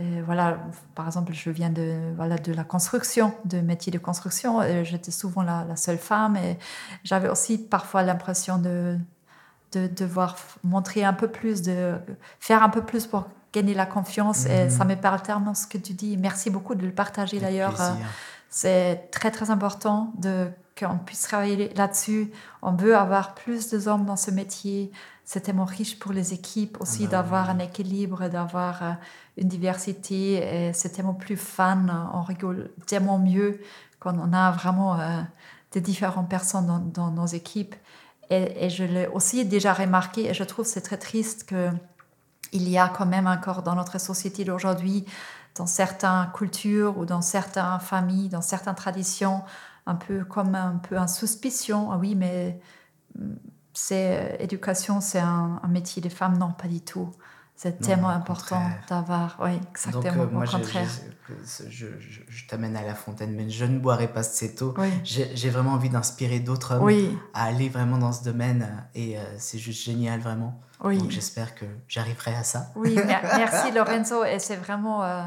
[0.00, 0.58] euh, voilà,
[0.94, 4.60] par exemple, je viens de, voilà, de la construction, de métier de construction.
[4.84, 6.58] J'étais souvent la, la, seule femme et
[7.02, 8.96] j'avais aussi parfois l'impression de,
[9.72, 11.94] de devoir montrer un peu plus, de
[12.40, 14.46] faire un peu plus pour gagner la confiance.
[14.46, 14.70] Et mhm.
[14.70, 16.16] ça me parle tellement ce que tu dis.
[16.16, 17.74] Merci beaucoup de le partager d'ailleurs.
[18.50, 22.30] C'est très très important de qu'on puisse travailler là-dessus.
[22.62, 24.92] On veut avoir plus de hommes dans ce métier.
[25.24, 28.92] C'est tellement riche pour les équipes aussi bah d'avoir un équilibre, d'avoir euh,
[29.38, 30.72] une diversité.
[30.74, 32.10] C'est tellement plus fun.
[32.12, 33.60] On rigole tellement mieux
[33.98, 35.20] quand on a vraiment euh,
[35.72, 37.74] des différentes personnes dans, nos équipes.
[38.30, 41.70] Et, je l'ai aussi déjà remarqué, et je trouve c'est très triste que
[42.52, 45.04] il y a quand même encore dans notre société d'aujourd'hui,
[45.54, 49.42] dans certaines cultures ou dans certaines familles, dans certaines traditions,
[49.86, 51.90] un peu comme un peu un suspicion.
[51.92, 52.60] Ah oui, mais
[53.18, 53.34] mm,
[53.74, 56.38] c'est éducation, c'est un, métier des femmes.
[56.38, 57.10] Non, pas du tout.
[57.60, 60.88] C'est tellement important d'avoir, oui, exactement, Donc, euh, moi, au contraire.
[61.68, 61.86] Je,
[62.28, 64.74] je, t'amène à la fontaine, mais je ne boirai pas cette eau.
[65.02, 69.58] J'ai vraiment envie d'inspirer d'autres hommes à aller vraiment dans ce domaine et euh, c'est
[69.58, 70.60] juste génial, vraiment.
[70.84, 72.68] Donc j'espère que j'arriverai à ça.
[72.76, 75.02] Oui, merci Lorenzo et c'est vraiment...
[75.02, 75.24] Euh,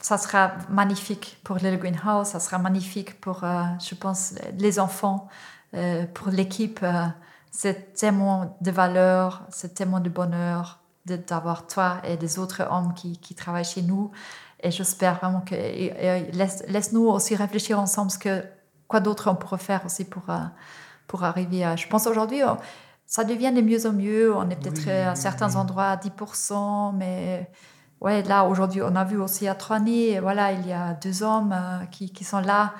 [0.00, 5.28] ça sera magnifique pour le greenhouse, ça sera magnifique pour, je pense, les enfants,
[6.14, 6.80] pour l'équipe.
[7.50, 13.18] c'est tellement de valeur, c'est tellement de bonheur d'avoir toi et des autres hommes qui,
[13.18, 14.10] qui travaillent chez nous.
[14.62, 15.54] Et j'espère vraiment que.
[16.68, 18.44] Laisse-nous aussi réfléchir ensemble ce que
[18.88, 20.38] quoi d'autre on pourrait faire aussi pour, euh,
[21.06, 21.76] pour arriver à.
[21.76, 22.40] Je pense aujourd'hui,
[23.06, 24.34] ça devient de mieux en mieux.
[24.34, 27.48] On est peut-être à certains endroits à 10%, mais
[28.00, 31.52] ouais, là, aujourd'hui, on a vu aussi à Troigny, voilà, il y a deux hommes
[31.52, 32.74] euh, qui, qui sont là.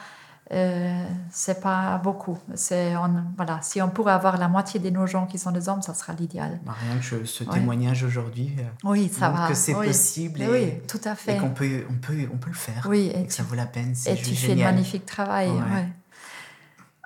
[0.53, 2.39] Euh, c'est pas beaucoup.
[2.55, 2.95] C'est
[3.37, 5.93] voilà, si on pourrait avoir la moitié de nos gens qui sont des hommes, ça
[5.93, 6.61] sera l'idéal.
[6.65, 8.55] Bah, rien que ce témoignage aujourd'hui.
[8.59, 9.49] Euh, oui, ça va.
[9.49, 10.43] Que c'est possible.
[10.43, 11.37] Et, oui, tout à fait.
[11.37, 12.87] Et qu'on peut, on peut, on peut le faire.
[12.89, 13.95] Oui, et, que ça vaut la peine.
[14.07, 15.51] Et tu fais un magnifique travail.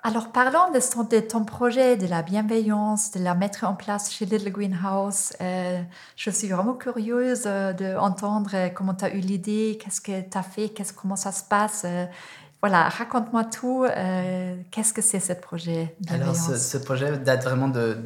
[0.03, 4.51] Alors, parlons de ton, projet, de la bienveillance, de la mettre en place chez Little
[4.51, 5.33] Greenhouse.
[5.41, 5.79] Euh,
[6.15, 10.69] je suis vraiment curieuse d'entendre comment tu as eu l'idée, qu'est-ce que tu as fait,
[10.69, 11.85] qu'est-ce, comment ça se passe.
[12.61, 13.85] Voilà, raconte-moi tout.
[13.85, 17.97] Euh, qu'est-ce que c'est ce projet Alors, ce, projet date vraiment de,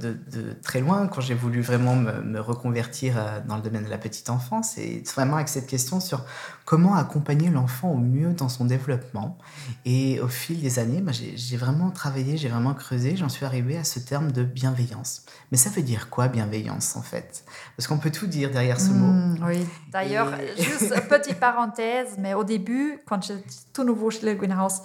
[0.64, 4.30] très loin, quand j'ai voulu vraiment me, reconvertir euh, dans le domaine de la petite
[4.30, 4.78] enfance.
[4.78, 6.24] Et vraiment avec cette question sur
[6.64, 9.38] comment accompagner l'enfant au mieux dans son développement.
[9.84, 13.78] Et au fil des années, bah, j'ai vraiment travaillé, j'ai vraiment creusé, j'en suis arrivé
[13.78, 15.26] à ce terme de bienveillance.
[15.52, 17.44] Mais ça veut dire quoi, bienveillance, en fait?
[17.76, 19.12] Parce qu'on peut tout dire derrière ce mot.
[19.12, 24.26] Mmh, oui, d'ailleurs, juste une petite parenthèse, mais au début, quand j'étais tout nouveau chez
[24.26, 24.82] le Greenhouse,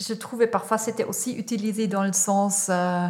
[0.00, 3.06] je trouvais parfois c'était aussi utilisé dans le sens, euh,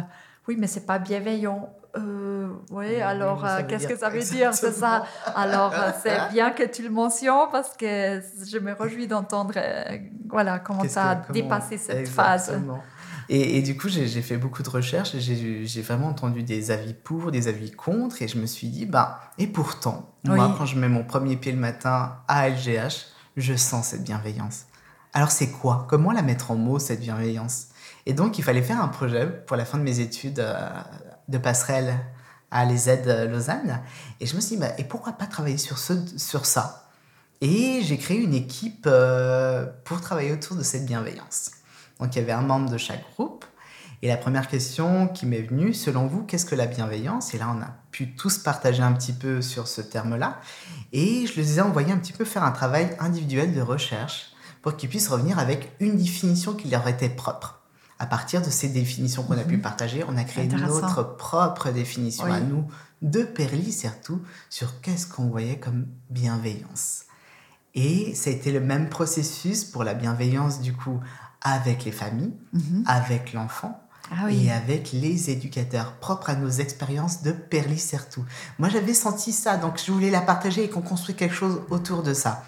[0.47, 1.69] oui, mais c'est pas bienveillant.
[1.95, 5.05] Euh, oui, alors euh, qu'est-ce que ça veut dire, c'est ça?
[5.35, 9.53] Alors c'est bien que tu le mentionnes parce que je me réjouis d'entendre
[10.29, 12.53] voilà, comment ça a dépassé cette phase.
[13.29, 16.93] Et, et, du coup, j'ai fait beaucoup de recherches et j'ai vraiment entendu des avis
[16.93, 18.21] pour, des avis contre.
[18.21, 21.51] Et je me suis dit, bah, et pourtant, moi, quand je mets mon premier pied
[21.51, 23.07] le matin à LGH,
[23.37, 24.65] je sens cette bienveillance.
[25.13, 25.85] Alors, c'est quoi?
[25.89, 27.67] Comment la mettre en mots, cette bienveillance?
[28.05, 30.69] Et donc, il fallait faire un projet pour la fin de mes études euh,
[31.27, 31.97] de passerelle
[32.51, 33.81] à l'EZ Lausanne.
[34.19, 36.89] Et je me suis dit, bah, et pourquoi pas travailler sur, ce, sur ça?
[37.41, 41.51] Et j'ai créé une équipe euh, pour travailler autour de cette bienveillance.
[41.99, 43.45] Donc il y avait un membre de chaque groupe.
[44.01, 47.33] Et la première question qui m'est venue, selon vous, qu'est-ce que la bienveillance?
[47.33, 50.39] Et là, on a pu tous partager un petit peu sur ce terme-là.
[50.93, 54.77] Et je les ai envoyés un petit peu faire un travail individuel de recherche pour
[54.77, 57.59] qu'ils puissent revenir avec une définition qui leur était propre.
[57.97, 59.63] À partir de ces définitions qu'on a pu mhm.
[59.63, 62.67] partager, on a créé notre propre définition à nous,
[63.01, 67.05] de Perly surtout, sur qu'est-ce qu'on voyait comme bienveillance.
[67.73, 70.99] Et ça a été le même processus pour la bienveillance, du coup,
[71.41, 72.83] avec les familles, mhm.
[72.85, 73.86] avec l'enfant.
[74.11, 78.23] Ah et avec les éducateurs, propres à nos expériences de Perly Certou.
[78.57, 82.03] Moi, j'avais senti ça, donc je voulais la partager et qu'on construise quelque chose autour
[82.03, 82.43] de ça.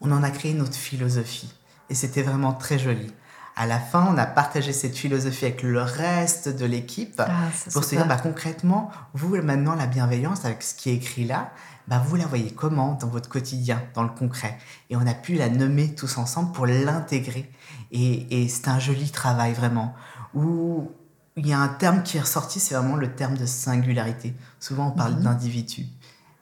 [0.00, 1.52] On en a créé notre philosophie
[1.88, 3.12] et c'était vraiment très joli.
[3.58, 7.30] À la fin, on a partagé cette philosophie avec le reste de l'équipe ah,
[7.72, 11.52] pour se dire bah, concrètement, vous maintenant la bienveillance avec ce qui est écrit là,
[11.88, 14.58] bah, vous la voyez comment dans votre quotidien, dans le concret?
[14.90, 17.50] Et on a pu la nommer tous ensemble pour l'intégrer
[17.92, 19.94] et, c'est un joli travail vraiment,
[20.34, 20.90] où
[21.36, 24.34] il y a un terme qui est ressorti, c'est vraiment le terme de singularité.
[24.58, 25.22] Souvent on parle mhm.
[25.22, 25.86] d'individu.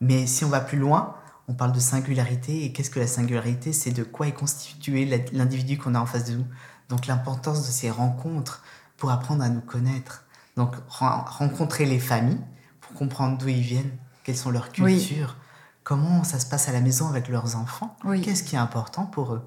[0.00, 1.16] Mais si on va plus loin,
[1.48, 2.64] on parle de singularité.
[2.64, 3.72] Et qu'est-ce que la singularité?
[3.72, 6.46] C'est de quoi est constitué l'individu qu'on a en face de nous.
[6.88, 8.62] Donc l'importance de ces rencontres
[8.96, 10.24] pour apprendre à nous connaître.
[10.56, 12.40] Donc rencontrer les familles
[12.80, 13.90] pour comprendre d'où ils viennent,
[14.22, 15.36] quelles sont leurs cultures,
[15.82, 19.34] comment ça se passe à la maison avec leurs enfants, qu'est-ce qui est important pour
[19.34, 19.42] eux?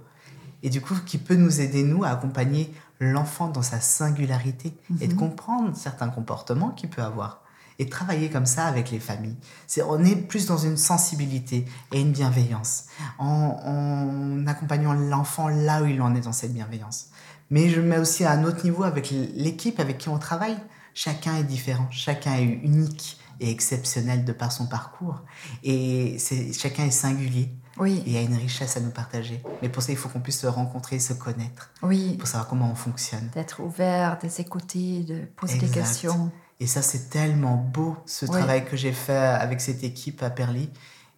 [0.64, 5.08] Et du coup qui peut nous aider, nous, à accompagner l'enfant dans sa singularité et
[5.08, 5.20] de mhm.
[5.20, 7.42] comprendre certains comportements qu'il peut avoir
[7.80, 9.38] et travailler comme ça avec les familles.
[9.68, 12.86] C'est, on est plus dans une sensibilité et une bienveillance
[13.20, 17.10] en, en accompagnant l'enfant là où il en est dans cette bienveillance.
[17.50, 20.58] Mais je mets aussi à un autre niveau avec l'équipe avec qui on travaille.
[20.94, 25.22] Chacun est différent, chacun est unique et exceptionnel de par son parcours
[25.64, 27.52] et c'est, chacun est singulier.
[27.80, 28.04] Oui.
[28.06, 29.42] il y a une richesse à nous partager.
[29.62, 31.72] Mais pour ça, il faut qu'on puisse se rencontrer, se connaître.
[31.82, 32.16] Oui.
[32.18, 33.30] Pour savoir comment on fonctionne.
[33.34, 36.32] D'être ouvert, de s'écouter, de poser des questions.
[36.60, 40.70] Et ça, c'est tellement beau, ce travail que j'ai fait avec cette équipe à Perly.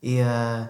[0.03, 0.63] Et, euh,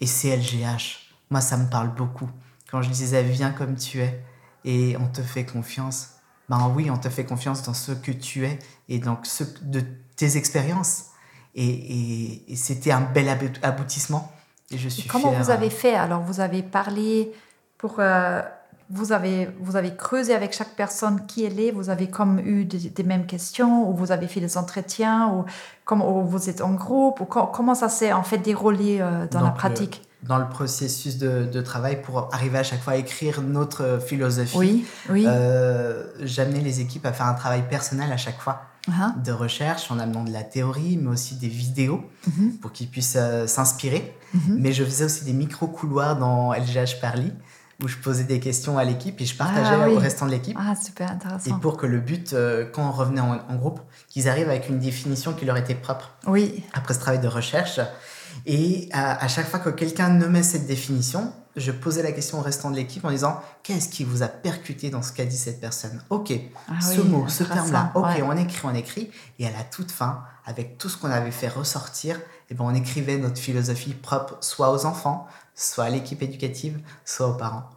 [0.00, 2.28] et CLGH, moi, ça me parle beaucoup.
[2.70, 4.24] Quand je disais, viens comme tu es
[4.64, 6.10] et on te fait confiance.
[6.48, 9.82] Ben oui, on te fait confiance dans ce que tu es et dans ce, de
[10.16, 11.06] tes expériences.
[11.54, 13.28] Et, et, et c'était un bel
[13.62, 14.33] aboutissement
[14.72, 17.32] je suis comment vous avez fait Alors, vous avez parlé
[17.78, 17.96] pour.
[17.98, 18.42] Euh,
[18.90, 22.64] vous, avez, vous avez creusé avec chaque personne qui elle est, vous avez comme eu
[22.64, 25.44] des, mêmes questions, ou vous avez fait des entretiens, ou,
[25.84, 29.50] comment, vous êtes en groupe, ou comment ça s'est en fait déroulé euh, dans la
[29.50, 30.02] pratique?
[30.26, 34.56] dans le processus de, travail pour arriver à chaque fois à écrire notre philosophie.
[34.56, 35.24] Oui, oui.
[35.26, 38.62] Euh, J'amenais les équipes à faire un travail personnel à chaque fois.
[38.86, 39.22] Uh-huh.
[39.22, 42.58] de recherche en amenant de la théorie, mais aussi des vidéos mm-hmm.
[42.58, 44.14] pour qu'ils puissent euh, s'inspirer.
[44.34, 44.56] Mm-hmm.
[44.58, 47.32] Mais je faisais aussi des micro-couloirs dans LGH Parly
[47.82, 50.56] où je posais des questions à l'équipe et je partageais ah au restant de l'équipe.
[50.60, 51.56] Ah, super intéressant.
[51.56, 54.68] Et pour que le but, euh, quand on revenait en, en groupe, qu'ils arrivent avec
[54.68, 56.12] une définition qui leur était propre.
[56.26, 56.62] Oui.
[56.72, 57.80] Après ce travail de recherche,
[58.46, 62.70] et à, chaque fois que quelqu'un nommait cette définition, je posais la question au restant
[62.70, 66.02] de l'équipe en disant qu'est-ce qui vous a percuté dans ce qu'a dit cette personne?
[66.10, 66.32] Ok,
[66.68, 69.10] ah ce mot, ce terme-là, ok, on écrit, on écrit.
[69.38, 72.20] Et à la toute fin, avec tout ce qu'on avait fait ressortir,
[72.50, 77.28] eh ben, on écrivait notre philosophie propre, soit aux enfants, soit à l'équipe éducative, soit
[77.28, 77.70] aux parents.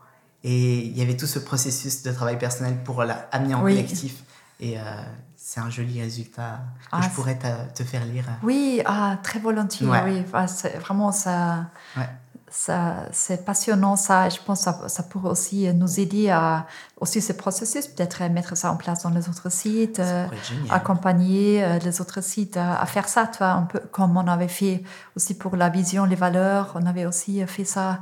[0.43, 4.23] Et il y avait tout ce processus de travail personnel pour l'amener en collectif.
[4.59, 4.81] Et euh,
[5.47, 6.59] c'est un joli résultat
[6.91, 7.39] que ah, je pourrais
[7.73, 8.25] te, faire lire.
[8.43, 9.87] Oui, ah, très volontiers.
[9.87, 10.25] Oui,
[10.81, 11.67] vraiment ça.
[12.49, 14.27] Ça, c'est passionnant ça.
[14.27, 16.65] Et je pense que ça, ça, pourrait aussi nous aider à
[16.99, 20.27] aussi ce processus, peut-être mettre ça en place dans les autres sites, euh,
[20.69, 24.83] accompagner euh, les autres sites à, faire ça, toi, un peu comme on avait fait
[25.15, 26.73] aussi pour la vision, les valeurs.
[26.75, 27.99] On avait aussi fait ça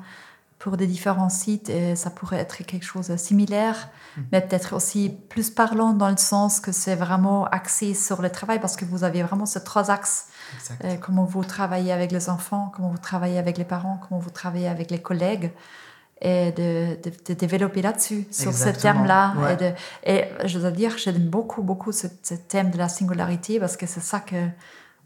[0.60, 4.22] pour des différents sites et ça pourrait être quelque chose de similaire, hmm.
[4.32, 8.60] mais peut-être aussi plus parlant dans le sens que c'est vraiment axé sur le travail
[8.60, 10.28] parce que vous avez vraiment ces trois axes.
[10.84, 14.30] Euh, comment vous travaillez avec les enfants, comment vous travaillez avec les parents, comment vous
[14.30, 15.52] travaillez avec les collègues
[16.22, 19.34] et de, de, développer là-dessus, sur ce thème-là.
[20.06, 23.76] Et, et, je dois dire, j'aime beaucoup, beaucoup ce, ce, thème de la singularité parce
[23.76, 24.48] que c'est ça que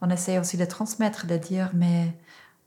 [0.02, 2.14] on essaie aussi de transmettre, de dire, mais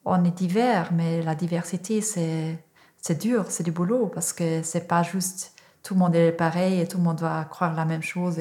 [0.05, 2.59] on est divers, mais la diversité, c'est
[3.03, 6.81] c'est dur, c'est du boulot parce que c'est pas juste tout le monde est pareil
[6.81, 8.39] et tout le monde doit croire la même chose.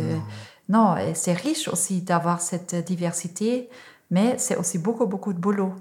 [0.70, 0.96] non.
[0.96, 3.70] et c'est riche aussi d'avoir cette diversité,
[4.12, 5.74] mais c'est aussi beaucoup, beaucoup de boulot.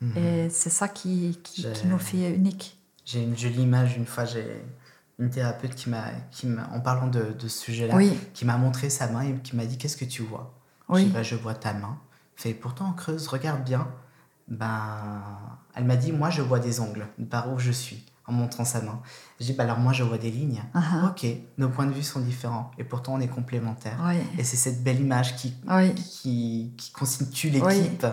[0.00, 0.16] Mhm.
[0.16, 2.78] Et c'est ça qui, qui, nous fait unique.
[3.04, 4.46] J'ai une jolie image, une fois, j'ai
[5.18, 7.98] une thérapeute qui m'a, qui en parlant de, de ce sujet-là,
[8.32, 10.54] qui m'a montré sa main et qui m'a dit Qu'est-ce que tu vois?
[10.88, 11.08] Oui.
[11.08, 11.98] Je bah, Je vois ta main.
[12.36, 13.88] Fait pourtant, creuse, regarde bien.
[14.46, 15.32] Ben,
[15.74, 18.82] elle m'a dit Moi, je vois des ongles, par où je suis en montrant sa
[18.82, 19.00] main.
[19.40, 20.62] Je dis, bah alors moi je vois des lignes.
[20.74, 21.10] Uh-huh.
[21.10, 23.98] Ok, nos points de vue sont différents et pourtant on est complémentaires.
[24.38, 25.54] Et c'est cette belle image qui,
[25.96, 28.06] qui, qui, constitue l'équipe.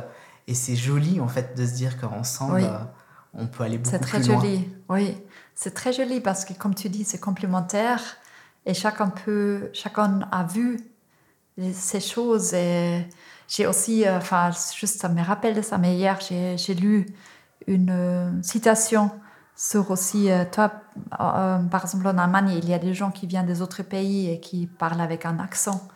[0.47, 2.77] Et c'est joli en fait de se dire qu'ensemble euh,
[3.33, 4.21] on peut aller beaucoup plus loin.
[4.21, 5.17] C'est très joli, oui.
[5.55, 8.01] C'est très joli parce que comme tu dis, c'est complémentaire
[8.65, 10.79] et chacun peut, chacun a vu
[11.73, 12.53] ces choses.
[12.53, 13.07] Et
[13.47, 17.07] j'ai aussi, euh, enfin, juste ça me rappelle ça, mais hier j'ai lu
[17.67, 19.11] une euh, citation
[19.55, 20.71] sur aussi, euh, toi,
[21.19, 24.29] euh, par exemple en Allemagne, il y a des gens qui viennent des autres pays
[24.29, 25.87] et qui parlent avec un accent.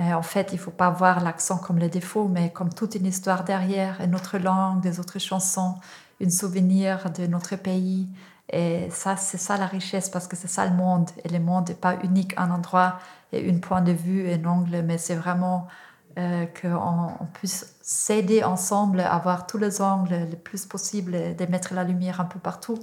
[0.00, 3.44] En fait, il faut pas voir l'accent comme le défaut, mais comme toute une histoire
[3.44, 5.76] derrière, une autre langue, des autres chansons,
[6.20, 8.08] un souvenir de notre pays.
[8.52, 11.10] Et ça, c'est ça la richesse, parce que c'est ça le monde.
[11.24, 12.98] Et le monde n'est pas unique, un endroit
[13.32, 15.68] et un point de vue, un angle, mais c'est vraiment
[16.18, 21.46] euh, qu'on on puisse s'aider ensemble à avoir tous les angles le plus possible, de
[21.46, 22.78] mettre la lumière un peu partout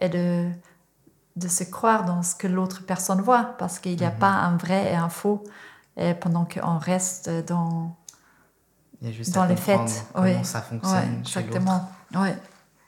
[0.00, 0.48] et de,
[1.36, 4.18] de se croire dans ce que l'autre personne voit, parce qu'il n'y a mhm.
[4.18, 5.44] pas un vrai et un faux,
[5.96, 7.96] et pendant qu'on reste dans,
[9.00, 10.06] dans les faits.
[10.14, 11.90] Comment ça fonctionne exactement.
[12.14, 12.36] Ouais.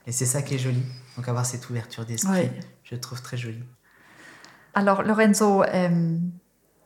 [0.06, 0.82] Et c'est ça qui est joli.
[1.16, 2.50] Donc avoir cette ouverture d'esprit,
[2.82, 3.62] je trouve très joli.
[4.74, 6.18] Alors Lorenzo, euh,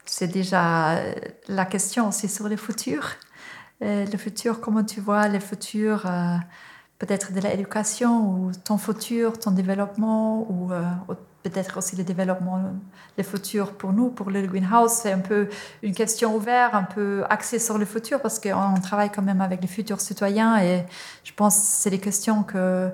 [0.09, 1.15] c'est déjà euh,
[1.49, 3.07] la question aussi sur le futur.
[3.83, 6.37] Euh, le futur, comment tu vois le futur euh,
[6.99, 10.71] peut-être de l'éducation ou ton futur, ton développement ou
[11.45, 12.61] peut-être aussi le développement,
[13.17, 15.49] le futur pour nous, pour le greenhouse, c'est un peu
[15.85, 19.63] une question ouverte, un peu axée sur le futur parce qu'on travaille quand même avec
[19.63, 20.85] les futurs citoyens et
[21.23, 22.91] je pense que c'est des questions que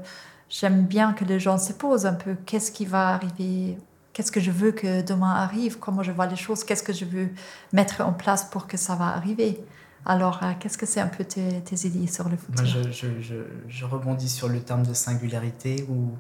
[0.51, 2.35] j'aime bien que les gens se posent un peu.
[2.45, 3.79] Qu'est-ce qui va arriver
[4.15, 7.05] Qu'est-ce que je veux que demain arrive Comment je vois les choses Qu'est-ce que je
[7.05, 7.31] veux
[7.73, 9.61] mettre en place pour que ça va arriver.
[10.07, 12.63] Alors, euh, qu'est-ce que c'est un peu tes, idées sur le futur?
[12.63, 16.11] Moi, je, je, je, rebondis sur le terme de singularité où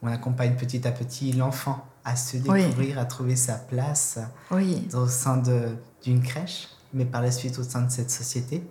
[0.00, 4.18] on accompagne petit à petit l'enfant à se découvrir, à trouver sa place
[4.50, 4.88] oui.
[4.94, 5.42] au sein
[6.02, 8.66] d'une crèche, mais par la suite au sein de cette société,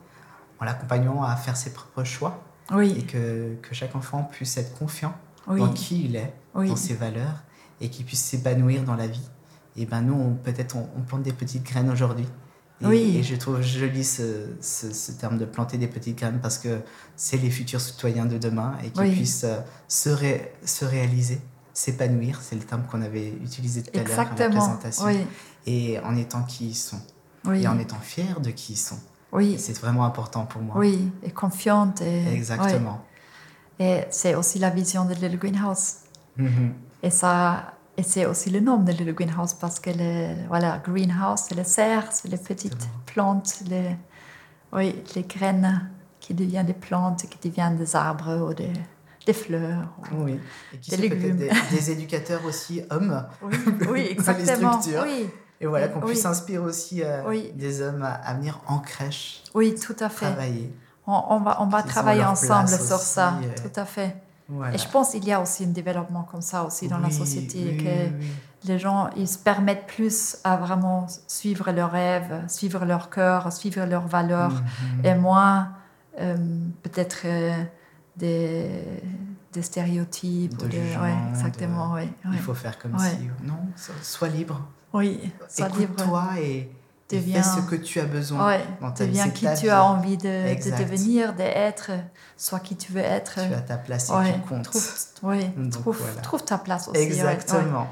[0.60, 2.42] en l'accompagnant à faire ses propres choix
[2.72, 2.96] oui.
[2.98, 5.14] et que, que chaque enfant puisse être confiant
[5.48, 7.44] dans qui il est, dans ses valeurs
[7.82, 9.30] et qui puisse s'épanouir dans la vie.
[9.76, 12.28] Et ben nous, peut-être, on, plante des petites graines aujourd'hui.
[12.82, 13.18] Et, oui.
[13.18, 16.82] et je trouve joli ce, ce, terme de planter des petites graines parce que
[17.16, 20.10] c'est les futurs citoyens de demain et qui puissent euh, se,
[20.66, 21.40] se réaliser,
[21.74, 22.40] s'épanouir.
[22.42, 25.06] C'est le terme qu'on avait utilisé tout à l'heure dans la présentation.
[25.68, 27.02] Et en étant qui ils sont.
[27.54, 29.00] Et en étant fiers de qui ils sont.
[29.32, 29.56] Oui.
[29.58, 30.76] C'est vraiment important pour moi.
[30.78, 32.02] Oui, et confiante.
[32.02, 32.34] Et...
[32.34, 33.06] Exactement.
[33.80, 35.94] Et c'est aussi la vision de Little Greenhouse.
[36.38, 36.72] Mm
[37.04, 41.42] et, ça, et c'est aussi le nom de le greenhouse parce que le voilà, greenhouse,
[41.48, 43.96] c'est les serres, c'est les petites plantes, les,
[44.74, 45.90] oui, les graines
[46.20, 48.72] qui deviennent des plantes, qui deviennent des arbres ou des,
[49.26, 49.88] des fleurs.
[50.14, 50.40] Oui,
[50.74, 51.50] et qui des légumes.
[51.72, 53.56] Des, éducateurs aussi hommes oui,
[53.90, 54.72] oui exactement.
[54.72, 55.04] les structures.
[55.06, 55.30] Oui.
[55.60, 57.22] Et voilà, qu'on puisse inspirer aussi euh,
[57.54, 59.44] des hommes à, venir en crèche.
[59.54, 60.26] Oui, tout à fait.
[60.26, 60.74] Travailler.
[61.06, 64.16] On, on va, on va travailler ensemble sur ça, euh, tout à fait.
[64.74, 67.78] Et je pense qu'il y a aussi un développement comme ça aussi dans la société,
[67.78, 73.52] que les gens ils se permettent plus à vraiment suivre leurs rêves, suivre leur cœur,
[73.52, 75.06] suivre leurs valeurs, mhm.
[75.06, 75.70] et moins
[76.20, 76.36] euh,
[76.84, 77.64] peut-être euh,
[78.18, 78.70] des,
[79.54, 80.58] des stéréotypes.
[80.58, 81.98] De ou jugement, ouais, de- exactement.
[82.34, 83.30] Il faut faire comme si.
[83.44, 84.62] Non, so- sois libre.
[84.94, 85.94] Oui, sois libre.
[85.94, 86.72] Écoute-toi et, et
[87.18, 89.10] Deviens- fais ce que tu as besoin Ouais, dans ta vie.
[89.12, 89.70] deviens qui ta tu vie.
[89.70, 91.92] as envie de, de devenir, d'être,
[92.38, 93.36] sois qui tu veux être.
[93.36, 94.64] Tu as ta place et Ouais, tu comptes.
[94.66, 94.88] trouve,
[95.24, 96.22] ouais, Donc trouve, voilà.
[96.22, 97.00] trouve ta place aussi.
[97.02, 97.88] Exactement.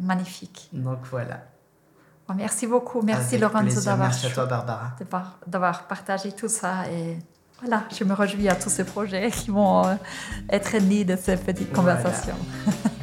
[0.00, 0.68] Magnifique.
[0.72, 1.42] Donc voilà.
[2.36, 3.02] Merci beaucoup.
[3.02, 4.92] Merci Avec Lorenzo d'avoir Merci à toi, Barbara.
[5.46, 6.88] d'avoir- partagé tout ça.
[6.88, 7.18] Et
[7.60, 9.94] voilà, je me réjouis à tous ces projets qui vont euh,
[10.48, 11.96] être nés de ces petites Voilà.
[11.96, 12.36] conversations.